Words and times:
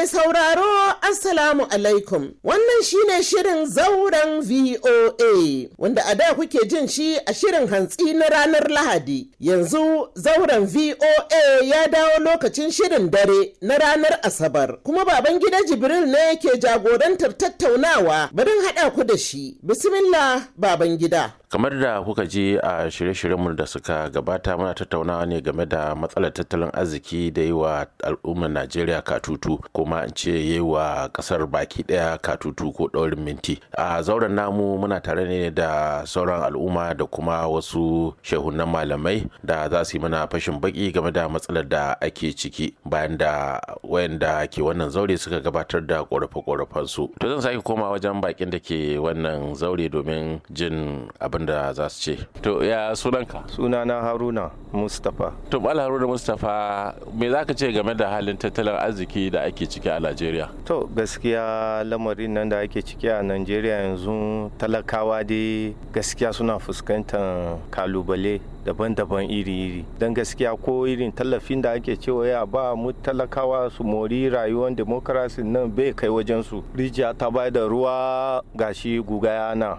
Mai 0.00 0.06
sauraro 0.06 0.96
Assalamu 1.02 1.64
alaikum. 1.70 2.30
Wannan 2.44 2.82
shine 2.82 3.22
shirin 3.22 3.66
zauren 3.66 4.40
VOA 4.40 5.68
wanda 5.78 6.02
a 6.08 6.14
da 6.14 6.32
kuke 6.34 6.64
jin 6.68 6.88
shi 6.88 7.16
a 7.18 7.34
shirin 7.34 7.68
hantsi 7.68 8.14
na 8.14 8.24
ranar 8.28 8.66
Lahadi. 8.70 9.28
Yanzu 9.40 10.08
zauren 10.14 10.64
VOA 10.66 11.64
ya 11.64 11.86
dawo 11.88 12.18
lokacin 12.20 12.70
shirin 12.72 13.10
dare 13.10 13.52
na 13.60 13.76
ranar 13.78 14.18
Asabar. 14.22 14.78
Kuma 14.82 15.04
baban 15.04 15.38
gida 15.38 15.58
Jibril 15.68 16.06
ne 16.06 16.36
ke 16.36 16.56
jagorantar 16.58 17.36
tattaunawa 17.36 18.30
barin 18.32 18.62
haɗa 18.64 18.94
ku 18.94 19.04
da 19.04 19.18
shi. 19.18 19.58
Bismillah 19.62 20.48
baban 20.56 20.96
gida. 20.96 21.39
Kamar 21.50 21.74
da 21.80 22.02
kuka 22.02 22.26
ji 22.26 22.58
a 22.62 22.86
shirye-shiryenmu 22.90 23.52
da 23.56 23.66
suka 23.66 24.08
gabata 24.10 24.56
muna 24.56 24.74
tattaunawa 24.74 25.26
ne 25.26 25.40
game 25.40 25.66
da 25.66 25.94
matsalar 25.94 26.32
tattalin 26.32 26.70
arziki 26.72 27.30
da 27.30 27.42
yi 27.42 27.52
wa 27.52 27.86
al'ummar 28.04 28.50
najeriya 28.50 29.02
katutu 29.02 29.58
kuma 29.72 30.04
in 30.06 30.14
ce 30.14 30.30
yi 30.30 30.60
wa 30.60 31.08
ƙasar 31.12 31.46
baki 31.50 31.82
ɗaya 31.82 32.18
katutu 32.22 32.72
ko 32.72 32.88
daurin 32.88 33.18
minti. 33.24 33.58
A 33.76 33.98
zauren 34.02 34.30
namu 34.34 34.78
muna 34.78 35.00
tare 35.02 35.26
ne 35.26 35.50
da 35.50 36.04
sauran 36.06 36.42
al'umma 36.42 36.94
da 36.96 37.04
kuma 37.06 37.48
wasu 37.48 38.14
shehunan 38.22 38.68
malamai 38.70 39.26
da 39.44 39.68
za 39.68 39.84
su 39.84 39.96
yi 39.96 40.02
mana 40.02 40.28
fashin 40.30 40.60
baki 40.60 40.92
game 40.94 41.10
da 41.10 41.28
matsalar 41.28 41.68
da 41.68 41.96
ake 42.00 42.30
ciki 42.32 42.74
bayan 42.86 43.16
da 43.18 43.58
wayanda 43.82 44.46
ke 44.46 44.62
wannan 44.62 44.90
zaure 44.90 45.18
suka 45.18 45.40
gabatar 45.40 45.80
da 45.84 46.04
korafe-korafen 46.04 46.86
su. 46.86 47.10
To 47.18 47.26
zan 47.28 47.42
sake 47.42 47.64
koma 47.64 47.90
wajen 47.90 48.20
bakin 48.22 48.50
da 48.50 48.58
ke 48.60 48.94
wannan 49.02 49.54
zaure 49.58 49.90
domin 49.90 50.38
jin 50.52 51.10
abin 51.20 51.39
abin 51.40 51.46
da 51.46 51.72
za 51.72 51.88
su 51.88 52.00
ce. 52.00 52.18
To 52.42 52.62
ya 52.64 52.94
sunanka? 52.96 53.42
Sunana 53.48 54.00
haruna 54.02 54.50
mustapha. 54.72 55.32
To 55.50 55.60
bala 55.60 55.82
haruna 55.82 56.06
mustapha 56.06 56.94
me 57.14 57.30
za 57.30 57.44
ka 57.44 57.54
ce 57.54 57.72
game 57.72 57.94
da 57.96 58.08
halin 58.10 58.36
tattalin 58.36 58.76
arziki 58.76 59.30
da 59.30 59.40
ake 59.44 59.66
ciki 59.66 59.88
a 59.88 60.00
najeriya? 60.00 60.48
To 60.66 60.88
gaskiya 60.94 61.84
lamarin 61.84 62.30
nan 62.30 62.48
da 62.48 62.58
ake 62.60 62.82
ciki 62.82 63.08
a 63.08 63.22
najeriya 63.22 63.82
yanzu 63.84 64.50
talakawa 64.58 65.24
dai 65.26 65.74
gaskiya 65.92 66.32
suna 66.34 66.58
fuskantar 66.58 67.58
ƙalubale 67.70 68.40
daban-daban 68.64 69.24
iri-iri. 69.30 69.84
Don 69.98 70.12
gaskiya 70.14 70.52
ko 70.60 70.84
irin 70.86 71.12
tallafin 71.12 71.62
da 71.62 71.72
ake 71.72 71.96
cewa 71.96 72.26
ya 72.28 72.46
ba 72.46 72.76
mu 72.76 72.92
talakawa 72.92 73.70
su 73.72 73.84
mori 73.84 74.28
rayuwar 74.28 74.74
demokarasi 74.74 75.42
nan 75.44 75.70
bai 75.70 75.92
kai 75.96 76.08
wajen 76.08 76.42
su 76.44 76.62
rijiya 76.76 77.14
ta 77.16 77.30
bai 77.30 77.50
da 77.50 77.66
ruwa 77.66 78.42
gashi 78.54 79.00
guga 79.00 79.30
yana. 79.32 79.78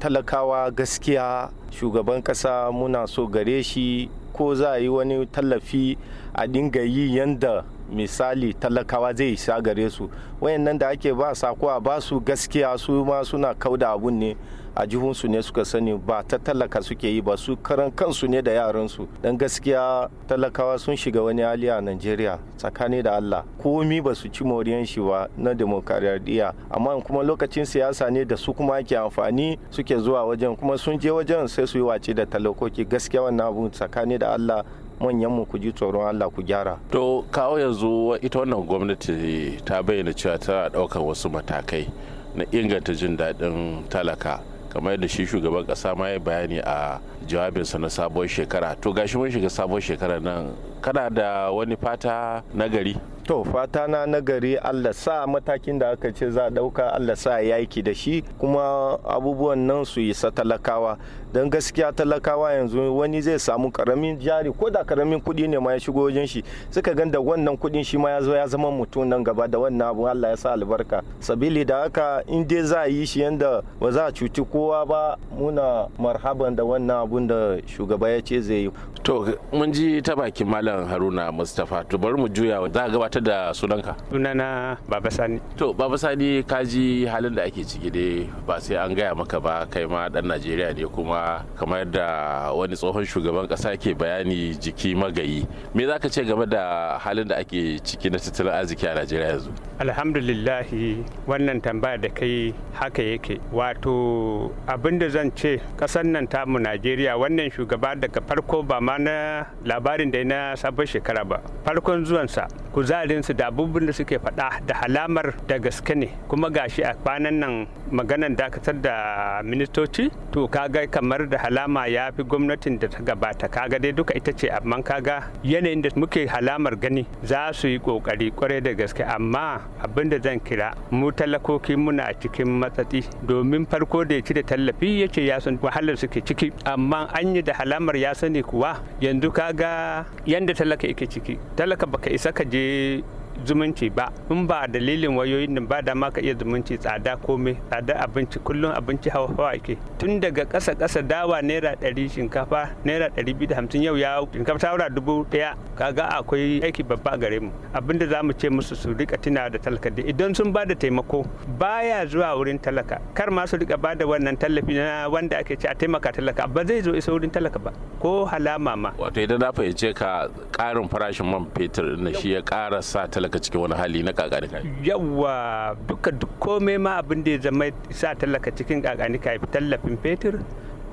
Talakawa 0.00 0.70
gaskiya 0.70 1.50
shugaban 1.72 2.22
kasa 2.22 2.70
muna 2.72 3.06
so 3.08 3.26
gare 3.26 3.62
shi 3.62 4.10
ko 4.32 4.54
za 4.54 4.72
a 4.76 4.78
yi 4.78 4.88
wani 4.88 5.26
tallafi 5.26 5.96
a 6.34 6.46
dinga 6.46 6.84
yi 6.84 7.16
yanda 7.16 7.64
misali 7.92 8.52
talakawa 8.54 9.14
zai 9.16 9.32
isa 9.32 9.60
gare 9.62 9.88
su. 9.90 10.10
Wayannan 10.40 10.78
da 10.78 10.88
ake 10.92 11.12
ba 11.16 11.34
sako 11.34 11.68
a 11.70 11.80
ba 11.80 12.00
su 12.00 12.20
gaskiya 12.20 12.76
su 12.78 13.04
ma 13.04 13.22
suna 13.24 13.54
kauda 13.54 13.96
abun 13.96 14.18
ne. 14.18 14.36
A 14.76 14.86
jihunsu 14.86 15.28
ne 15.28 15.42
suka 15.42 15.64
sani 15.64 15.94
ba 15.96 16.22
ta 16.22 16.38
talaka 16.38 16.82
suke 16.82 17.04
yi 17.08 17.20
ba 17.22 17.36
su 17.36 17.56
karan 17.56 17.90
kansu 17.90 18.28
ne 18.28 18.42
da 18.42 18.52
yaransu. 18.52 19.08
Don 19.22 19.36
gaskiya 19.38 20.08
talakawa 20.28 20.78
sun 20.78 20.94
shiga 20.96 21.22
wani 21.22 21.42
hali 21.42 21.68
a 21.70 21.80
najeriya 21.80 22.38
tsakani 22.58 23.02
da 23.02 23.16
allah. 23.16 23.42
Komi 23.62 24.02
ba 24.04 24.14
su 24.14 24.28
ci 24.28 24.44
moriyan 24.44 24.86
shi 24.86 25.00
ba 25.00 25.28
na 25.36 25.54
demokaradiyya. 25.54 26.52
Amma 26.70 27.00
kuma 27.00 27.22
lokacin 27.22 27.64
siyasa 27.64 28.10
ne 28.10 28.24
da 28.24 28.36
su 28.36 28.52
kuma 28.52 28.76
ake 28.76 28.96
amfani 28.96 29.58
suke 29.70 29.96
zuwa 29.96 30.24
wajen 30.26 30.54
kuma 30.56 30.76
sun 30.76 30.98
je 30.98 31.08
wajen 31.10 31.48
sai 31.48 31.66
su 31.66 31.78
yi 31.78 31.84
wace 31.84 32.12
da 32.14 32.26
talakoki. 32.26 32.84
Gaskiya 32.84 33.22
wannan 33.22 33.46
abu 33.48 33.68
tsakani 33.70 34.18
da 34.18 34.34
allah 34.34 34.62
manyan 35.00 35.30
mu 35.32 35.44
ku 35.46 35.58
ji 35.58 35.72
tsoron 35.72 36.04
Allah 36.08 36.28
ku 36.30 36.42
gyara. 36.42 36.76
To 36.90 37.24
kawo 37.30 37.56
yanzu 37.58 38.18
ita 38.20 38.38
wannan 38.40 38.60
gwamnati 38.66 39.56
ta 39.64 39.82
bayyana 39.82 40.12
cewa 40.12 40.38
tana 40.38 40.68
ɗaukar 40.68 41.00
wasu 41.02 41.30
matakai 41.30 41.88
na 42.34 42.44
inganta 42.52 42.92
jin 42.94 43.16
daɗin 43.16 43.88
talaka. 43.88 44.40
Kamar 44.76 44.92
yadda 44.92 45.08
shi 45.08 45.24
shugaban 45.24 45.64
ƙasa 45.64 45.96
ma 45.96 46.08
ya 46.12 46.18
bayani 46.20 46.60
a 46.60 47.00
jawabinsa 47.26 47.80
na 47.80 47.88
sabon 47.88 48.28
shekara. 48.28 48.76
To 48.84 48.92
gashi 48.92 49.16
mun 49.16 49.32
shiga 49.32 49.48
sabon 49.48 49.80
shekara 49.80 50.20
nan 50.20 50.52
kana 50.82 51.08
da 51.08 51.48
wani 51.50 51.76
fata 51.76 52.44
na 52.52 52.68
gari? 52.68 52.92
To 53.26 53.44
fata 53.44 53.86
na 53.88 54.06
nagari 54.06 54.56
allah 54.56 54.94
sa 54.94 55.26
matakin 55.26 55.78
da 55.78 55.90
aka 55.90 56.12
ce 56.12 56.30
za 56.30 56.44
a 56.46 56.50
ɗauka 56.50 56.94
allah 56.94 57.16
sa 57.16 57.38
ya 57.40 57.58
yaki 57.58 57.82
da 57.82 57.94
shi 57.94 58.22
kuma 58.38 58.98
abubuwan 59.04 59.58
nan 59.58 59.84
su 59.84 60.00
isa 60.00 60.30
talakawa. 60.30 60.96
Don 61.32 61.50
gaskiya 61.50 61.92
talakawa 61.92 62.52
yanzu 62.52 62.96
wani 62.98 63.20
zai 63.22 63.38
samu 63.38 63.70
ƙaramin 63.70 64.18
jari 64.20 64.52
ko 64.52 64.70
da 64.70 64.84
ƙaramin 64.84 65.20
kuɗi 65.20 65.48
ne 65.48 65.58
ma 65.58 65.72
ya 65.72 65.78
shigo 65.80 66.02
wajen 66.08 66.26
shi 66.26 66.42
suka 66.70 66.94
gan 66.94 67.10
da 67.10 67.18
wannan 67.18 67.56
kuɗin 67.58 67.84
shi 67.84 67.98
ma 67.98 68.10
ya 68.10 68.20
zo 68.22 68.32
ya 68.34 68.46
zama 68.46 68.70
mutum 68.70 69.04
nan 69.08 69.24
gaba 69.24 69.48
da 69.48 69.58
wannan 69.58 69.90
abu 69.90 70.06
allah 70.08 70.30
ya 70.30 70.36
sa 70.36 70.52
albarka. 70.54 71.02
Sabili 71.20 71.66
da 71.66 71.82
haka 71.82 72.22
in 72.28 72.46
dai 72.46 72.62
za 72.62 72.80
a 72.82 72.86
yi 72.88 73.04
shi 73.06 73.20
yanda 73.20 73.62
ba 73.80 73.90
za 73.92 74.06
a 74.06 74.12
cuci 74.12 74.44
kowa 74.50 74.86
ba 74.86 75.16
muna 75.36 75.88
marhaban 75.98 76.54
da 76.56 76.62
wannan 76.62 77.02
abun 77.04 77.26
da 77.26 77.58
shugaba 77.66 78.08
ya 78.08 78.20
ce 78.22 78.40
zai 78.40 78.54
yi. 78.64 78.70
To 79.02 79.26
mun 79.52 79.72
ji 79.72 80.00
ta 80.02 80.14
bakin 80.16 80.48
malam 80.48 80.86
haruna 80.88 81.30
mustapha. 81.32 81.84
To 81.88 81.98
bari 81.98 82.16
mu 82.16 82.28
juya 82.28 82.58
za 82.72 82.84
a 82.84 82.90
gabatar 83.16 83.22
da 83.22 83.52
sunanka? 83.54 83.96
Sunana 84.10 84.76
baba 84.88 85.10
sani. 85.10 85.40
To 85.56 85.72
baba 85.72 85.98
sani 85.98 86.42
ka 86.42 86.62
ji 86.64 87.04
halin 87.06 87.34
da 87.34 87.42
ake 87.44 87.64
ciki 87.64 87.90
dai 87.92 88.28
ba 88.46 88.60
sai 88.60 88.76
an 88.76 88.94
gaya 88.94 89.14
maka 89.14 89.40
ba 89.40 89.66
kai 89.70 89.84
ma 89.86 90.08
dan 90.08 90.24
najeriya 90.26 90.74
ne 90.76 90.84
kuma 90.86 91.44
kamar 91.56 91.84
da 91.84 92.52
wani 92.52 92.74
tsohon 92.76 93.04
shugaban 93.04 93.48
kasa 93.48 93.76
ke 93.76 93.94
bayani 93.96 94.54
jiki 94.58 94.94
magayi. 94.94 95.46
Me 95.74 95.86
za 95.86 95.98
ka 95.98 96.08
ce 96.08 96.24
game 96.24 96.46
da 96.46 96.98
halin 96.98 97.28
da 97.28 97.36
ake 97.36 97.80
ciki 97.84 98.10
na 98.10 98.18
tattalin 98.18 98.52
arziki 98.52 98.86
a 98.86 98.94
najeriya 98.94 99.28
yanzu? 99.36 99.50
Alhamdulillahi 99.80 101.04
wannan 101.26 101.60
tambaya 101.60 101.98
da 101.98 102.08
kai 102.08 102.52
haka 102.72 103.02
yake. 103.02 103.40
Wato 103.52 104.52
abin 104.66 104.98
da 104.98 105.08
zan 105.08 105.30
ce 105.34 105.60
kasan 105.76 106.12
nan 106.12 106.26
tamu 106.26 106.58
najeriya 106.58 107.16
wannan 107.16 107.50
shugaba 107.50 107.94
daga 107.96 108.20
farko 108.20 108.62
ba 108.62 108.80
ma 108.80 108.96
na 108.98 109.44
labarin 109.64 110.10
da 110.12 110.24
na 110.24 110.54
sabon 110.56 110.86
shekara 110.86 111.24
ba. 111.24 111.40
Farkon 111.64 112.04
zuwansa 112.04 112.46
kuzarinsu 112.76 113.32
da 113.32 113.46
abubuwan 113.48 113.86
da 113.88 113.92
suke 113.96 114.18
faɗa 114.20 114.60
da 114.68 114.74
halamar 114.84 115.32
da 115.48 115.56
gaske 115.58 115.94
ne. 115.96 116.08
Kuma 116.28 116.50
gashi 116.52 116.82
a 116.84 116.92
kwanan 116.92 117.40
nan 117.40 117.66
maganan 117.90 118.36
dakatar 118.36 118.74
da 118.84 119.40
ministoci 119.42 120.10
to 120.30 120.44
kaga 120.48 120.84
kamar 120.86 121.24
da 121.26 121.38
halama 121.38 121.88
ya 121.88 122.10
fi 122.12 122.22
gwamnatin 122.22 122.76
da 122.78 122.86
ta 122.88 123.00
gabata. 123.00 123.48
Kaga 123.48 123.78
dai 123.80 123.92
duka 123.96 124.12
ita 124.14 124.28
ce 124.36 124.50
amma 124.52 124.82
kaga 124.82 125.24
yanayin 125.42 125.80
da 125.80 125.88
muke 125.96 126.26
halamar 126.28 126.76
gani 126.76 127.06
za 127.24 127.48
su 127.54 127.68
yi 127.68 127.78
ƙoƙari 127.80 128.28
ƙwarai 128.36 128.60
da 128.60 128.74
gaske. 128.76 129.00
Amma 129.08 129.62
abin 129.80 130.10
da 130.10 130.18
zan 130.20 130.38
kira 130.40 130.74
mu 130.90 131.08
talakoki 131.12 131.76
muna 131.80 132.12
cikin 132.20 132.60
matsatsi. 132.60 133.08
Domin 133.24 133.64
farko 133.64 134.04
da 134.04 134.16
ya 134.16 134.20
ci 134.20 134.34
da 134.34 134.42
tallafi 134.42 135.00
ya 135.00 135.06
ce 135.08 135.24
ya 135.24 135.38
san 135.40 135.56
wahalar 135.56 135.96
suke 135.96 136.20
ciki. 136.20 136.52
Amma 136.66 137.08
an 137.16 137.34
yi 137.34 137.40
da 137.40 137.54
halamar 137.54 137.96
ya 137.96 138.12
sani 138.12 138.42
kuwa 138.42 138.76
yanzu 139.00 139.32
kaga 139.32 140.04
yanda 140.26 140.52
talaka 140.52 140.84
yake 140.86 141.08
ciki. 141.08 141.38
Talaka 141.56 141.86
baka 141.88 142.12
isa 142.12 142.32
ka 142.32 142.44
je 142.44 142.65
y 142.66 143.15
zumunci 143.44 143.90
ba. 143.92 144.08
In 144.30 144.46
ba 144.46 144.66
dalilin 144.66 145.16
wayoyin 145.16 145.50
nan 145.54 145.66
ba 145.66 145.82
da 145.82 145.94
ma 145.94 146.10
ka 146.10 146.20
iya 146.20 146.34
zumunci 146.34 146.78
tsada 146.78 147.16
komai 147.16 147.56
tsada 147.70 147.94
abinci 148.00 148.38
kullum 148.40 148.72
abinci 148.72 149.10
hawa 149.10 149.28
hawa 149.36 149.50
ake. 149.54 149.76
Tun 149.98 150.20
daga 150.20 150.44
ƙasa 150.46 150.74
ƙasa 150.74 151.02
dawa 151.02 151.42
naira 151.42 151.76
ɗari 151.76 152.08
shinkafa 152.10 152.70
naira 152.84 153.08
ɗari 153.12 153.32
biyu 153.36 153.48
da 153.48 153.56
hamsin 153.56 153.82
yau 153.82 153.96
ya 153.96 154.20
shinkafa 154.32 154.58
ta 154.78 154.88
dubu 154.88 155.24
ɗaya. 155.30 155.54
Kaga 155.76 156.08
akwai 156.18 156.60
aiki 156.64 156.82
babba 156.86 157.12
a 157.14 157.18
gare 157.18 157.40
mu. 157.40 157.50
Abinda 157.74 158.08
za 158.08 158.22
mu 158.22 158.32
ce 158.32 158.48
musu 158.48 158.74
su 158.76 158.94
riƙa 158.94 159.20
tuna 159.20 159.50
da 159.50 159.58
talaka. 159.58 159.90
Da 159.94 160.02
idan 160.02 160.34
sun 160.34 160.52
ba 160.52 160.64
da 160.64 160.74
taimako 160.74 161.26
baya 161.58 162.06
zuwa 162.06 162.32
wurin 162.36 162.58
talaka. 162.58 162.98
Kar 163.14 163.30
ma 163.30 163.44
su 163.44 163.56
riƙa 163.58 163.76
ba 163.80 163.94
da 163.94 164.06
wannan 164.06 164.36
tallafi 164.38 164.74
na 164.74 165.08
wanda 165.08 165.36
ake 165.38 165.58
ce 165.60 165.66
a 165.68 165.74
taimaka 165.74 166.12
talaka. 166.12 166.46
Ba 166.48 166.64
zai 166.66 166.80
zo 166.80 166.92
isa 166.94 167.12
wurin 167.12 167.30
talaka 167.30 167.58
ba. 167.62 167.72
Ko 168.00 168.24
halama 168.24 168.76
ma. 168.76 168.90
Wato 168.96 169.20
idan 169.20 169.40
na 169.40 169.52
fahimce 169.52 169.94
ka 169.94 170.28
ƙarin 170.52 170.88
farashin 170.88 171.28
man 171.30 171.44
fetur 171.52 171.98
na 171.98 172.12
shi 172.12 172.32
ya 172.32 172.40
ƙara 172.42 172.82
sa 172.82 173.06
talaka 173.06 173.25
talaka 173.26 173.42
cikin 173.42 173.60
wani 173.60 173.74
hali 173.74 174.02
na 174.06 174.12
kakani 174.14 174.46
kai 174.48 174.62
yawa 174.86 175.74
duka 175.86 176.10
duk 176.14 176.30
komai 176.38 176.78
ma 176.78 177.02
abin 177.02 177.24
da 177.24 177.30
ya 177.34 177.38
zama 177.50 177.70
sa 177.90 178.14
talaka 178.14 178.50
cikin 178.54 178.78
kakani 178.82 179.18
kai 179.18 179.38
tallafin 179.50 179.98
fetur 179.98 180.38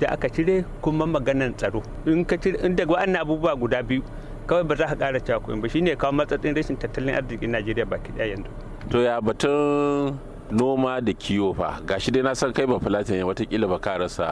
da 0.00 0.10
aka 0.18 0.26
cire 0.28 0.64
kuma 0.82 1.06
maganan 1.06 1.54
tsaro. 1.54 1.78
In 2.06 2.24
ka 2.26 2.34
cire 2.36 2.58
in 2.66 2.74
daga 2.74 2.98
wannan 2.98 3.22
abubuwa 3.22 3.54
guda 3.54 3.78
biyu 3.82 4.02
kawai 4.46 4.66
ba 4.66 4.74
za 4.74 4.90
ka 4.90 4.96
kara 4.98 5.20
cewa 5.22 5.38
ba. 5.62 5.68
Shine 5.70 5.94
kawo 5.94 6.10
matsatsin 6.12 6.50
rashin 6.54 6.74
tattalin 6.76 7.14
arzikin 7.14 7.54
Najeriya 7.54 7.86
baki 7.86 8.10
ɗaya 8.10 8.34
yanzu. 8.34 8.50
To 8.90 8.98
ya 9.06 9.20
batun 9.22 10.18
noma 10.50 10.98
da 11.00 11.12
kiwo 11.14 11.54
fa? 11.54 11.78
Gashi 11.86 12.10
dai 12.10 12.22
na 12.26 12.34
san 12.34 12.50
kai 12.52 12.66
ba 12.66 12.80
filatin 12.82 13.22
wataƙila 13.22 13.70
ba 13.70 13.78
ka 13.78 13.96
rasa 14.02 14.26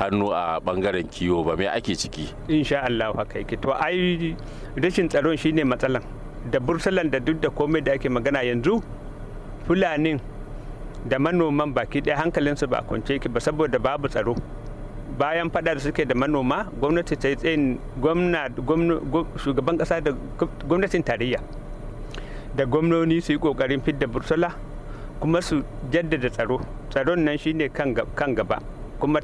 hannu 0.00 0.32
a 0.32 0.56
ɓangaren 0.64 1.04
kiwo 1.12 1.44
ba. 1.44 1.56
Me 1.60 1.68
ake 1.68 1.92
ciki? 1.92 2.32
Insha 2.48 2.88
Allah 2.88 3.12
haka 3.12 3.44
yake. 3.44 3.60
To 3.60 3.68
ai 3.76 4.32
rashin 4.80 5.12
tsaron 5.12 5.36
shine 5.36 5.60
matsalan. 5.60 6.00
Da 6.50 6.60
bursalan 6.60 7.10
da 7.10 7.18
duk 7.20 7.40
da 7.40 7.48
komai 7.50 7.80
da 7.80 7.92
ake 7.96 8.08
magana 8.08 8.42
yanzu 8.44 8.82
fulanin 9.66 10.20
da 11.08 11.18
manoman 11.18 11.72
baki 11.74 12.00
ɗaya 12.00 12.16
hankalinsu 12.20 12.66
ba 12.66 12.82
kwance 12.82 13.12
yake 13.12 13.28
ba 13.28 13.40
saboda 13.40 13.78
babu 13.78 14.08
tsaro. 14.08 14.34
Bayan 15.18 15.50
fada 15.50 15.74
da 15.74 15.80
suke 15.80 16.04
da 16.08 16.14
manoma 16.14 16.66
gwamnati 16.80 17.16
ta 17.16 17.28
yi 17.28 17.36
tsayin 17.36 17.78
shugaban 19.36 19.78
kasa 19.78 20.00
da 20.00 20.10
gwamnatin 20.66 21.02
tarayya 21.04 21.38
da 22.56 22.64
gwamnoni 22.66 23.20
su 23.20 23.32
yi 23.32 23.38
ƙoƙarin 23.38 23.80
fidda 23.84 24.06
bursula 24.06 24.50
kuma 25.20 25.40
su 25.42 25.62
jaddada 25.92 26.30
tsaro. 26.30 26.60
Tsaron 26.90 27.24
nan 27.24 27.38
shine 27.38 27.68
kan 27.70 27.94
gaba 28.34 28.58
kuma 28.98 29.20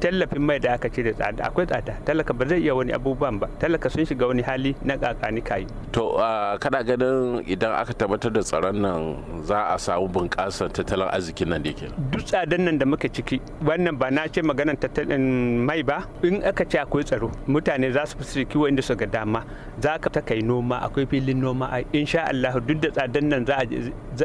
tallafin 0.00 0.42
mai 0.42 0.58
da 0.58 0.74
aka 0.74 0.88
ce 0.88 1.02
da 1.02 1.12
tsada. 1.12 1.42
Akwai 1.48 1.66
tsada. 1.66 1.94
Talaka 2.06 2.32
ba 2.34 2.44
zai 2.48 2.62
iya 2.62 2.74
wani 2.74 2.92
abubuwan 2.92 3.38
ba. 3.40 3.46
Talaka 3.60 3.90
sun 3.90 4.04
shiga 4.06 4.26
wani 4.26 4.42
hali 4.42 4.74
na 4.84 4.94
kakani 4.96 5.40
kayi. 5.42 5.66
To 5.92 6.16
kana 6.62 6.82
ganin 6.84 7.42
idan 7.46 7.72
aka 7.74 7.92
tabbatar 7.94 8.30
da 8.32 8.40
tsaron 8.42 8.76
nan 8.80 9.00
za 9.44 9.74
a 9.74 9.78
samu 9.78 10.08
bunƙasar 10.08 10.68
tattalin 10.72 11.08
arzikin 11.10 11.48
nan 11.48 11.62
da 11.62 11.72
ke 11.72 11.86
duk 12.10 12.22
tsadan 12.24 12.64
nan 12.64 12.78
da 12.78 12.86
muka 12.86 13.08
ciki 13.08 13.40
wannan 13.62 13.98
ba 13.98 14.10
na 14.10 14.26
ce 14.28 14.40
maganar 14.42 14.76
tattalin 14.78 15.64
mai 15.66 15.82
ba. 15.82 16.06
In 16.22 16.42
aka 16.44 16.64
ce 16.64 16.78
akwai 16.78 17.04
tsaro 17.04 17.30
mutane 17.46 17.92
za 17.92 18.04
su 18.06 18.16
fi 18.18 18.44
kiwo 18.44 18.68
inda 18.68 18.82
su 18.82 18.94
ga 18.94 19.06
dama. 19.06 19.44
Za 19.80 19.98
ka 19.98 20.08
ta 20.10 20.20
kai 20.20 20.40
noma 20.42 20.78
akwai 20.86 21.06
filin 21.08 21.40
noma. 21.40 21.66
Insha 21.92 22.28
Allah 22.28 22.54
duk 22.60 22.80
da 22.80 22.88
tsadan 22.90 23.28
nan 23.28 23.46
za 23.46 23.54
a 23.58 23.64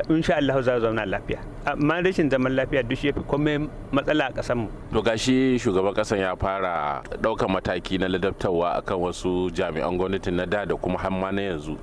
insha 0.09 0.35
Allah 0.37 0.61
za 0.61 0.73
a 0.75 0.79
zauna 0.79 1.05
lafiya. 1.05 1.52
Amma 1.65 2.01
rashin 2.03 2.29
zaman 2.29 2.53
lafiya 2.55 2.83
duk 2.83 2.97
shi 2.99 3.07
yafi 3.11 3.23
komai 3.23 3.69
matsala 3.91 4.27
a 4.29 4.31
ƙasar 4.33 4.55
mu. 4.57 4.67
To 4.91 5.01
gashi 5.01 5.55
shugaban 5.59 5.95
kasan 5.95 6.19
ya 6.19 6.35
fara 6.35 7.01
ɗaukar 7.21 7.47
mataki 7.49 7.99
na 7.99 8.07
ladabtarwa 8.07 8.77
akan 8.83 8.97
wasu 8.99 9.49
jami'an 9.51 9.97
gwamnati 9.97 10.31
na 10.33 10.45
da 10.45 10.65
da 10.65 10.75
kuma 10.75 10.97
hamma 10.99 11.31
na 11.31 11.41
yanzu. 11.41 11.77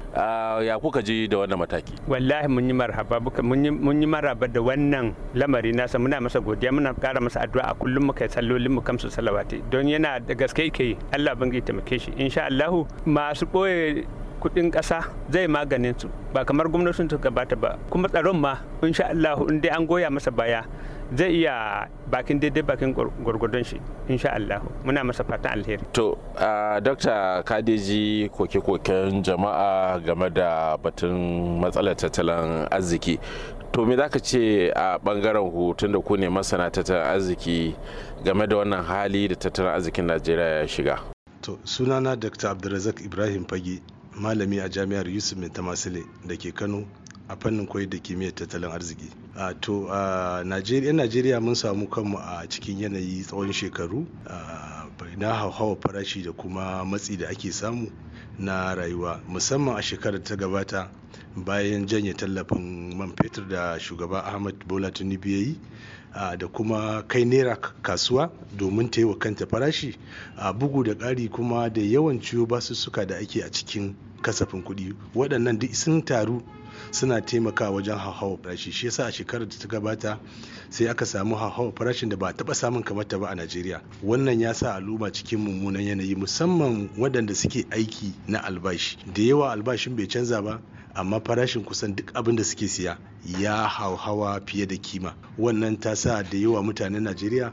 Ya 0.64 0.78
kuka 0.78 1.02
ji 1.02 1.28
da 1.28 1.38
wannan 1.38 1.58
mataki? 1.64 1.94
Wallahi 2.08 2.48
mun 2.48 2.66
yi 2.68 2.72
marhaba 2.74 3.20
mun 3.42 4.00
yi 4.02 4.06
marhaba 4.06 4.46
da 4.52 4.60
wannan 4.60 5.14
lamari 5.34 5.72
nasa. 5.72 5.98
Muna 5.98 6.20
masa 6.20 6.40
godiya 6.40 6.72
muna 6.72 6.94
kara 6.94 7.20
masa 7.20 7.40
addu'a. 7.46 7.70
A 7.70 7.74
kullum 7.74 8.04
muka 8.12 8.24
yi 8.24 8.30
sallolin 8.30 8.70
mu 8.70 8.80
kamsu 8.82 9.08
salawati. 9.10 9.62
Don 9.70 9.86
yana 9.86 10.20
da 10.20 10.34
gaske 10.34 10.70
yi. 10.78 10.96
Allah 11.12 11.34
bangi 11.34 11.62
taimake 11.62 11.98
shi. 12.00 12.10
Insha 12.18 12.46
Allah 12.46 12.84
masu 13.06 13.46
ɓoye 13.46 14.04
kuɗin 14.40 14.70
ƙasa 14.72 15.04
zai 15.30 15.46
maganin 15.46 15.94
su. 16.00 16.08
Ba 16.32 16.44
kamar 16.44 16.66
gwamnatin 16.68 17.08
ta 17.08 17.16
gabata 17.16 17.56
ba. 17.56 17.76
Kuma 17.90 18.08
tsaron 18.08 18.40
ma 18.40 18.56
insha 18.82 19.10
Allah 19.10 19.36
in 19.48 19.60
dai 19.60 19.70
an 19.76 19.86
goya 19.86 20.08
masa 20.10 20.30
baya 20.34 20.64
zai 21.14 21.42
iya 21.42 21.88
bakin 22.10 22.38
daidai 22.40 22.62
bakin 22.62 22.94
gwargwadon 22.94 23.64
shi 23.66 23.80
insha 24.08 24.32
Allah 24.34 24.62
muna 24.84 25.04
masa 25.04 25.24
fatan 25.24 25.58
alheri. 25.60 25.82
To 25.92 26.16
dokta 26.80 27.42
kadeji 27.44 28.30
koke-koken 28.30 29.22
jama'a 29.22 30.00
game 30.04 30.30
da 30.32 30.76
batun 30.76 31.60
matsalar 31.60 31.94
tattalin 31.94 32.66
arziki. 32.70 33.18
To 33.72 33.84
me 33.86 33.94
zaka 33.96 34.18
ce 34.22 34.70
a 34.74 34.98
ɓangaren 34.98 35.50
ku 35.52 35.74
tunda 35.76 36.00
ku 36.00 36.16
ne 36.16 36.28
masana 36.28 36.70
tattalin 36.70 37.06
arziki 37.06 37.74
game 38.24 38.46
da 38.46 38.56
wannan 38.56 38.82
hali 38.84 39.28
da 39.28 39.34
tattalin 39.34 39.74
arzikin 39.74 40.06
najeriya 40.06 40.62
ya 40.62 40.66
shiga? 40.66 40.96
To 41.42 41.58
sunana 41.64 42.16
dr 42.18 42.48
abdulrazak 42.50 43.00
ibrahim 43.04 43.44
fage. 43.46 43.80
Malami 44.20 44.60
a 44.60 44.68
jami'ar 44.68 45.08
yusuf 45.08 45.38
mai 45.38 45.48
tamasile 45.48 46.04
da 46.26 46.36
ke 46.36 46.52
kano 46.54 46.84
a 47.28 47.36
fannin 47.36 47.66
koyar 47.66 47.88
da 47.88 47.98
kimiyyar 47.98 48.34
tattalin 48.34 48.70
arziki. 48.70 49.08
A 49.36 49.54
to 49.54 49.86
a 49.88 50.42
najeriya 50.44 50.92
najeriya 50.92 51.40
mun 51.40 51.54
samu 51.54 51.86
kanmu 51.88 52.18
a 52.18 52.46
cikin 52.48 52.78
yanayi 52.80 53.22
tsawon 53.24 53.52
shekaru 53.52 54.06
na 55.16 55.34
hauhawa 55.34 55.76
farashi 55.80 56.22
da 56.22 56.32
kuma 56.32 56.84
matsi 56.84 57.16
da 57.16 57.28
ake 57.28 57.52
samu 57.52 57.90
na 58.38 58.74
rayuwa 58.74 59.20
musamman 59.28 59.76
a 59.78 59.82
shekarar 59.82 60.22
ta 60.22 60.36
gabata 60.36 60.90
bayan 61.36 61.86
janye 61.86 62.12
tallafin 62.14 62.94
man 62.96 63.12
fetur 63.16 63.48
da 63.48 63.78
shugaba 63.78 64.24
ahmad 64.24 64.54
bola 64.66 64.90
tinubu 64.90 65.28
ya 65.28 66.36
da 66.36 66.46
kuma 66.48 67.02
kai 67.08 67.24
naira 67.24 67.56
kasuwa 67.56 68.30
domin 68.56 68.90
ta 68.90 69.00
yi 69.00 69.04
wa 69.06 69.16
kanta 69.16 69.46
farashi. 69.46 69.96
A 70.36 70.52
bugu 70.52 70.84
da 70.84 70.94
ƙari 70.94 71.30
kuma 71.30 71.70
da 71.70 71.80
yawan 71.80 72.20
ciwo 72.20 72.46
basussuka 72.46 73.06
da 73.06 73.16
ake 73.16 73.42
a 73.44 73.48
cikin 73.50 73.94
kasafin 74.22 74.62
kuɗi. 74.62 74.94
Waɗannan 75.14 75.58
duk 75.58 75.74
sun 75.74 76.02
taru 76.04 76.42
suna 76.90 77.20
taimakawa 77.20 77.70
wajen 77.70 77.98
hauhawar 77.98 78.38
farashi. 78.42 78.72
Shi 78.72 78.86
yasa 78.86 79.06
a 79.06 79.12
shekarar 79.12 79.48
da 79.48 79.56
ta 79.58 79.68
gabata 79.68 80.18
sai 80.70 80.88
aka 80.88 81.04
samu 81.06 81.36
hauhawar 81.36 81.72
farashin 81.74 82.08
da 82.08 82.16
ba 82.16 82.28
a 82.28 82.32
taba 82.32 82.54
samun 82.54 82.82
kamar 82.84 83.04
ta 83.08 83.18
ba 83.18 83.28
a 83.30 83.34
Najeriya. 83.34 83.80
Wannan 84.04 84.40
ya 84.40 84.52
sa 84.54 84.74
al'umma 84.76 85.10
cikin 85.12 85.38
mummunan 85.38 85.82
yanayi 85.82 86.14
musamman 86.16 86.88
waɗanda 86.98 87.34
suke 87.34 87.64
aiki 87.70 88.12
na 88.28 88.38
albashi. 88.44 88.96
Da 89.14 89.22
yawa 89.22 89.52
albashin 89.52 89.96
bai 89.96 90.06
canza 90.06 90.42
ba 90.42 90.60
amma 90.94 91.20
farashin 91.20 91.64
kusan 91.64 91.96
duk 91.96 92.10
abin 92.14 92.36
da 92.36 92.44
suke 92.44 92.68
siya 92.68 92.98
ya 93.40 93.68
hauhawa 93.68 94.40
fiye 94.46 94.66
da 94.66 94.76
kima. 94.76 95.14
Wannan 95.38 95.80
ta 95.80 95.94
sa 95.96 96.22
da 96.22 96.36
yawa 96.38 96.62
mutanen 96.62 97.02
najeriya 97.02 97.52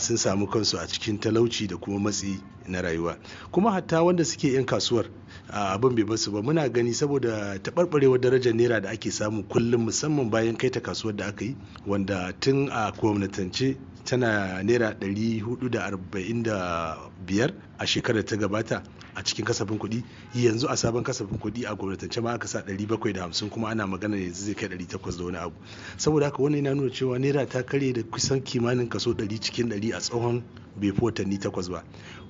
sun 0.00 0.16
samu 0.16 0.46
kansu 0.46 0.78
a 0.78 0.86
cikin 0.86 1.18
talauci 1.18 1.66
da 1.68 1.76
kuma 1.76 1.98
matsi 2.10 2.40
na 2.68 2.80
rayuwa. 2.82 3.16
Kuma 3.52 3.70
hatta 3.72 4.02
wanda 4.02 4.24
suke 4.24 4.52
'yan 4.52 4.64
kasuwar 4.66 5.06
abin 5.48 5.94
bai 5.94 6.04
ba 6.04 6.16
su 6.16 6.30
ba. 6.32 6.42
Muna 6.42 6.68
gani 6.68 6.92
saboda 6.94 7.58
taɓarɓarewar 7.62 8.20
darajar 8.20 8.52
naira 8.54 8.80
da 8.82 8.90
ake 8.90 9.10
samu 9.10 9.42
kullum 9.48 9.84
musamman 9.88 10.30
bayan 10.30 10.56
kai 10.56 10.70
ta 10.70 10.80
kasuwar 10.80 11.16
da 11.16 11.26
aka 11.26 11.44
yi 11.44 11.56
wanda 11.86 12.32
tun 12.40 12.68
a 12.70 12.92
gwamnatance 12.92 13.76
tana 14.08 14.62
naira 14.64 14.92
445 14.92 17.52
a 17.78 17.86
shekarar 17.86 18.24
ta 18.24 18.36
gabata 18.36 18.82
a 19.14 19.22
cikin 19.22 19.44
kasafin 19.44 19.78
kuɗi. 19.78 20.02
Yanzu 20.34 20.66
a 20.68 20.76
sabon 20.76 21.02
kasafin 21.04 21.38
kuɗi 21.38 21.66
a 21.68 21.74
gwamnatance 21.76 22.20
ma 22.22 22.32
aka 22.32 22.48
sa 22.48 22.60
750 22.62 23.50
kuma 23.50 23.68
ana 23.68 23.86
magana 23.86 24.16
yanzu 24.16 24.44
zai 24.46 24.54
kai 24.54 24.68
800 24.68 25.18
da 25.18 25.24
wani 25.24 25.36
abu. 25.36 25.54
Saboda 25.98 26.24
haka 26.26 26.42
wannan 26.42 26.64
yana 26.64 26.74
nuna 26.74 26.90
cewa 26.90 27.18
naira 27.18 27.46
ta 27.46 27.62
karye 27.62 27.92
da 27.92 28.02
kusan 28.02 28.40
kimanin 28.40 28.88
kaso 28.88 29.12
100 29.12 29.38
cikin 29.40 29.68
100 29.68 29.92
a 29.94 30.00
tsohon 30.00 30.42
bai 30.76 30.90
fi 30.92 31.00
watanni 31.04 31.38
takwas 31.38 31.68
ba. 31.70 31.84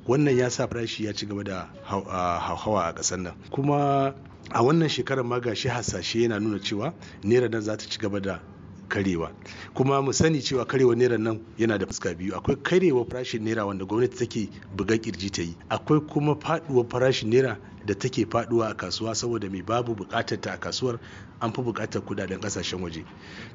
Wannan 0.09 0.37
ya 0.37 0.51
sa 0.51 0.67
farashi 0.67 1.05
ya 1.05 1.13
ci 1.15 1.27
gaba 1.27 1.45
da 1.45 1.69
hauhawa 1.85 2.89
a 2.89 2.93
ƙasar 2.95 3.19
nan. 3.23 3.35
Kuma 3.51 4.15
a 4.51 4.63
wannan 4.63 4.89
shekarar 4.89 5.25
ma 5.25 5.39
gashi 5.39 5.69
hasashe 5.69 6.23
yana 6.27 6.41
nuna 6.41 6.59
cewa 6.59 6.93
naira 7.23 7.49
nan 7.51 7.63
za 7.63 7.77
ta 7.77 7.87
ci 7.87 7.99
gaba 8.01 8.21
da 8.21 8.41
karewa. 8.89 9.31
Kuma 9.75 10.03
mu 10.03 10.13
sani 10.13 10.41
cewa 10.41 10.65
karewa 10.67 10.97
naira 10.97 11.19
nan 11.19 11.41
yana 11.59 11.79
da 11.79 11.87
fuska 11.87 12.15
biyu. 12.15 12.35
Akwai 12.35 12.57
karewa 12.57 13.05
farashin 13.05 13.43
naira 13.45 13.67
wanda 13.67 13.85
gwamnati 13.85 14.19
take 14.19 14.49
buga 14.77 14.97
ƙirji 14.97 15.31
ta 15.31 15.43
yi. 15.43 15.55
Akwai 15.71 16.01
kuma 16.07 16.35
faduwar 16.35 16.87
farashin 16.89 17.31
naira 17.31 17.57
da 17.89 17.95
take 17.95 18.27
faɗuwa 18.27 18.69
a 18.71 18.75
kasuwa 18.75 19.15
saboda 19.15 19.49
mai 19.51 19.63
babu 19.63 19.95
buƙatar 19.95 20.41
ta 20.41 20.53
a 20.53 20.59
kasuwar 20.59 21.01
an 21.41 21.53
fi 21.53 21.63
buƙatar 21.63 22.03
kuɗaɗen 22.05 22.39
ƙasashen 22.41 22.81
waje. 22.83 23.05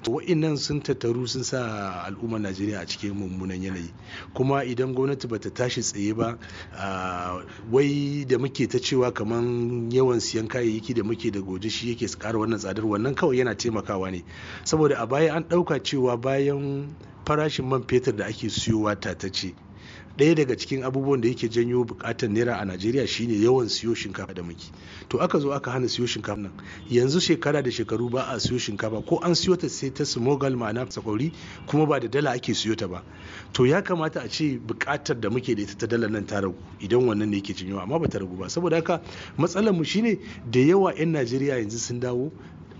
To 0.03 0.11
wa'annan 0.11 0.57
sun 0.57 0.81
tattaru 0.81 1.27
sun 1.29 1.43
sa 1.43 2.03
al'ummar 2.09 2.39
najeriya 2.41 2.81
a 2.81 2.85
cikin 2.85 3.13
mummunan 3.13 3.61
yanayi. 3.61 3.93
Kuma 4.33 4.63
idan 4.65 4.95
gwamnati 4.95 5.27
bata 5.29 5.49
tashi 5.51 5.81
tsaye 5.81 6.13
ba 6.17 6.37
wai 7.71 8.25
da 8.27 8.37
muke 8.37 8.67
ta 8.67 8.79
cewa 8.79 9.13
kamar 9.13 9.43
yawan 9.93 10.19
siyan 10.19 10.47
kayayyaki 10.47 10.95
da 10.95 11.03
muke 11.03 11.31
da 11.31 11.39
goje 11.41 11.69
shi 11.69 11.93
yake 11.95 12.09
kara 12.19 12.39
wannan 12.39 12.57
tsadar 12.59 12.83
wannan 12.85 13.15
kawai 13.15 13.37
yana 13.37 13.53
taimakawa 13.55 14.11
ne. 14.11 14.23
Saboda 14.63 14.97
a 14.99 15.05
baya 15.05 15.35
an 15.35 15.43
ɗauka 15.43 15.77
cewa 15.83 16.17
bayan 16.19 16.95
farashin 17.25 17.65
man 17.69 17.83
fetur 17.83 18.15
da 18.17 18.25
ake 18.25 18.49
siyowa 18.49 18.95
tatace 18.95 19.53
ɗaya 20.17 20.35
daga 20.35 20.55
cikin 20.57 20.83
abubuwan 20.83 21.21
da 21.21 21.27
yake 21.27 21.49
janyo 21.49 21.83
buƙatar 21.85 22.29
naira 22.29 22.57
a 22.61 22.65
najeriya 22.65 23.07
shine 23.07 23.33
yawan 23.33 23.65
siyo 23.69 23.95
shinkafa 23.95 24.33
da 24.35 24.43
muke. 24.43 24.69
To 25.09 25.17
aka 25.19 25.39
zo 25.39 25.51
aka 25.53 25.71
hana 25.71 25.87
siyo 25.87 26.05
shinkafa 26.05 26.37
nan. 26.37 26.51
Yanzu 26.89 27.19
shekara 27.19 27.63
da 27.63 27.71
shekaru 27.71 28.11
ba 28.11 28.27
a 28.29 28.35
siyo 28.39 28.59
shinkafa. 28.61 29.01
Ko 29.07 29.17
an 29.23 29.31
siyo 29.33 29.57
ta 29.57 29.67
sai 29.67 29.89
ta 29.89 30.03
smogal 30.03 30.53
ma'ana 30.53 30.85
sakwauri 30.85 31.33
kuma 31.65 31.87
ba 31.87 31.99
da 31.99 32.07
dala 32.07 32.31
ake 32.37 32.53
siyo 32.53 32.75
ta 32.77 32.87
ba. 32.87 33.01
To 33.53 33.65
ya 33.65 33.81
kamata 33.81 34.21
a 34.23 34.29
ce 34.29 34.59
buƙatar 34.59 35.19
da 35.19 35.29
muke 35.29 35.55
da 35.55 35.63
ita 35.63 35.75
ta 35.77 35.87
dala 35.87 36.07
nan 36.07 36.25
ta 36.25 36.41
ragu 36.41 36.55
idan 36.79 37.01
wannan 37.09 37.29
ne 37.29 37.37
yake 37.41 37.53
janyo 37.57 37.81
amma 37.81 37.97
ba 37.99 38.07
ta 38.07 38.19
ragu 38.19 38.37
ba. 38.37 38.45
Saboda 38.49 38.75
haka 38.77 39.01
matsalar 39.37 39.73
mu 39.73 39.83
shine 39.83 40.19
da 40.45 40.59
yawa 40.59 40.93
'yan 40.93 41.11
najeriya 41.11 41.57
yanzu 41.57 41.79
sun 41.79 41.99
dawo 41.99 42.29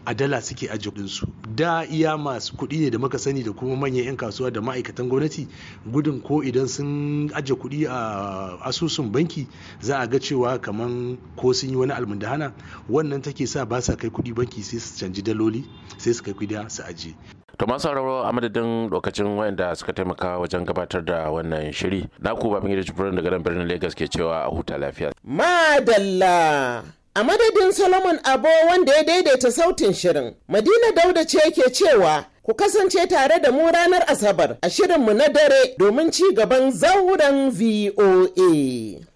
a 0.05 0.13
dala 0.13 0.41
suke 0.41 0.67
ajiye 0.69 1.07
su 1.07 1.27
da 1.55 1.85
iya 1.85 2.17
masu 2.17 2.55
kuɗi 2.55 2.79
ne 2.81 2.89
da 2.89 2.97
muka 2.99 3.17
sani 3.19 3.43
da 3.43 3.51
kuma 3.51 3.75
manyan 3.75 4.05
'yan 4.05 4.17
kasuwa 4.17 4.51
da 4.51 4.61
ma'aikatan 4.61 5.07
gwamnati 5.09 5.47
gudun 5.85 6.21
ko 6.21 6.43
idan 6.43 6.67
sun 6.67 7.29
ajiye 7.33 7.55
kuɗi 7.59 7.87
a 7.89 8.59
asusun 8.67 9.11
banki 9.11 9.47
za 9.81 9.99
a 9.99 10.07
ga 10.07 10.19
cewa 10.19 10.59
kaman 10.59 11.17
ko 11.35 11.53
sun 11.53 11.69
yi 11.69 11.75
wani 11.75 11.93
almundahana. 11.93 12.51
Wannan 12.89 13.21
take 13.23 13.47
sa 13.47 13.65
ba 13.65 13.81
sa 13.81 13.95
kai 13.95 14.09
kuɗi 14.09 14.33
banki 14.35 14.61
sai 14.63 14.79
su 14.79 14.99
canji 14.99 15.21
daloli 15.21 15.63
sai 15.97 16.13
su 16.13 16.23
kai 16.23 16.33
kuɗi 16.33 16.69
su 16.69 16.83
ajiye. 16.83 17.15
To 17.57 17.65
masu 17.67 17.87
sauraro 17.87 18.23
a 18.25 18.31
madadin 18.33 18.89
lokacin 18.89 19.37
wayanda 19.37 19.75
suka 19.75 19.93
taimaka 19.93 20.39
wajen 20.39 20.65
gabatar 20.65 21.05
da 21.05 21.29
wannan 21.31 21.71
shiri 21.71 22.09
na 22.19 22.35
ku 22.35 22.49
babin 22.49 22.71
gida 22.71 22.81
jibrin 22.83 23.15
daga 23.15 23.29
nan 23.31 23.43
birnin 23.43 23.67
lagos 23.69 23.93
ke 23.95 24.09
cewa 24.09 24.43
a 24.45 24.49
huta 24.49 24.77
lafiya. 24.77 25.11
Madalla! 25.23 26.83
A 27.15 27.23
madadin 27.23 27.71
Solomon 27.71 28.19
Abo 28.23 28.47
wanda 28.69 28.95
ya 28.95 29.03
daidaita 29.03 29.51
sautin 29.51 29.93
shirin, 29.93 30.33
Madina 30.49 30.91
Dauda 30.95 31.25
ce 31.25 31.37
ke 31.51 31.69
cewa 31.71 32.25
ku 32.43 32.53
kasance 32.55 33.07
tare 33.07 33.39
da 33.39 33.51
mu 33.51 33.69
ranar 33.71 34.03
Asabar 34.07 34.57
a 34.63 34.67
shirinmu 34.69 35.13
na 35.15 35.27
dare 35.27 35.75
domin 35.77 36.11
ci 36.11 36.33
gaban 36.33 36.71
zauren 36.71 37.51
VOA. 37.51 39.12